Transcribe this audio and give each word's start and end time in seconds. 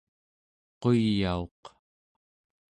quyauq 0.81 1.61